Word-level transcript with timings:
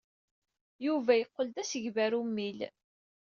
Yuba 0.85 1.11
yeqqel 1.15 1.47
d 1.55 1.57
asegbar 1.61 2.11
ummil. 2.21 2.59